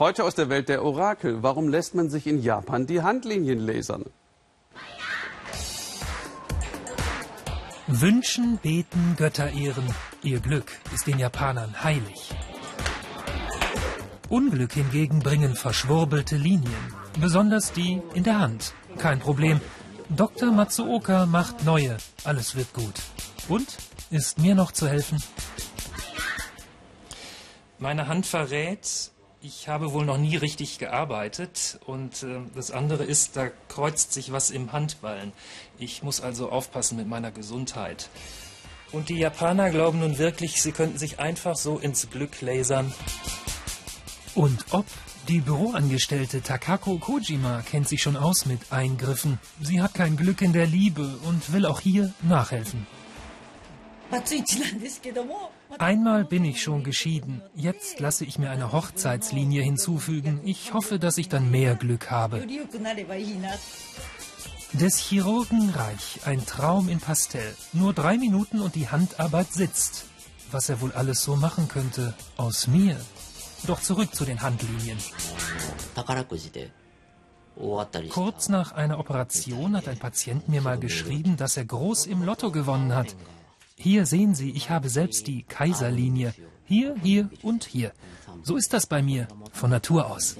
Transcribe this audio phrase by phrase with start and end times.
[0.00, 1.42] Heute aus der Welt der Orakel.
[1.42, 4.06] Warum lässt man sich in Japan die Handlinien lasern?
[7.86, 9.84] Wünschen, beten, Götter ehren.
[10.22, 12.30] Ihr Glück ist den Japanern heilig.
[14.30, 16.94] Unglück hingegen bringen verschwurbelte Linien.
[17.20, 18.72] Besonders die in der Hand.
[18.96, 19.60] Kein Problem.
[20.08, 20.50] Dr.
[20.50, 21.98] Matsuoka macht neue.
[22.24, 22.94] Alles wird gut.
[23.50, 23.76] Und
[24.10, 25.22] ist mir noch zu helfen?
[27.78, 31.80] Meine Hand verrät, ich habe wohl noch nie richtig gearbeitet.
[31.86, 35.32] Und äh, das andere ist, da kreuzt sich was im Handballen.
[35.78, 38.10] Ich muss also aufpassen mit meiner Gesundheit.
[38.92, 42.92] Und die Japaner glauben nun wirklich, sie könnten sich einfach so ins Glück lasern.
[44.34, 44.86] Und ob
[45.28, 49.38] die Büroangestellte Takako Kojima kennt sich schon aus mit Eingriffen.
[49.60, 52.86] Sie hat kein Glück in der Liebe und will auch hier nachhelfen.
[55.78, 57.42] Einmal bin ich schon geschieden.
[57.54, 60.40] Jetzt lasse ich mir eine Hochzeitslinie hinzufügen.
[60.44, 62.44] Ich hoffe, dass ich dann mehr Glück habe.
[64.72, 67.56] Des Chirurgen Reich, ein Traum in Pastell.
[67.72, 70.06] Nur drei Minuten und die Handarbeit sitzt.
[70.50, 73.00] Was er wohl alles so machen könnte aus mir.
[73.66, 74.98] Doch zurück zu den Handlinien.
[78.10, 82.50] Kurz nach einer Operation hat ein Patient mir mal geschrieben, dass er groß im Lotto
[82.50, 83.14] gewonnen hat.
[83.82, 86.34] Hier sehen Sie, ich habe selbst die Kaiserlinie.
[86.66, 87.92] Hier, hier und hier.
[88.42, 90.36] So ist das bei mir, von Natur aus.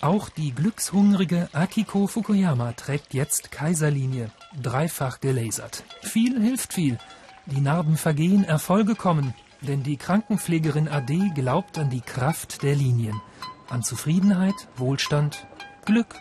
[0.00, 5.84] Auch die glückshungrige Akiko Fukuyama trägt jetzt Kaiserlinie, dreifach gelasert.
[6.02, 6.98] Viel hilft viel.
[7.46, 13.20] Die Narben vergehen, Erfolge kommen, denn die Krankenpflegerin Ade glaubt an die Kraft der Linien,
[13.68, 15.46] an Zufriedenheit, Wohlstand,
[15.84, 16.16] Glück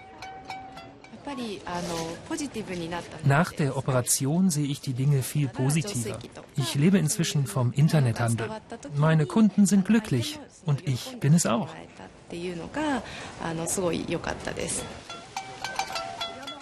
[3.26, 6.18] nach der Operation sehe ich die Dinge viel positiver.
[6.56, 8.50] Ich lebe inzwischen vom Internethandel.
[8.96, 11.70] Meine Kunden sind glücklich und ich bin es auch.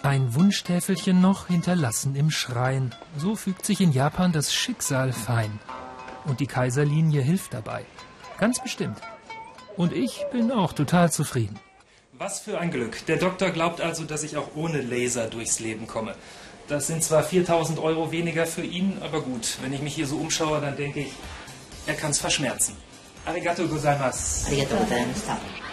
[0.03, 2.95] Ein Wunschtäfelchen noch hinterlassen im Schrein.
[3.17, 5.59] So fügt sich in Japan das Schicksal fein.
[6.25, 7.85] Und die Kaiserlinie hilft dabei.
[8.37, 8.99] Ganz bestimmt.
[9.75, 11.59] Und ich bin auch total zufrieden.
[12.19, 13.05] Was für ein Glück.
[13.05, 16.15] Der Doktor glaubt also, dass ich auch ohne Laser durchs Leben komme.
[16.67, 20.17] Das sind zwar 4000 Euro weniger für ihn, aber gut, wenn ich mich hier so
[20.17, 21.11] umschaue, dann denke ich,
[21.85, 22.75] er kann es verschmerzen.
[23.23, 24.47] Arigato gozaimasu.
[24.47, 25.66] Arigato gozaimasu.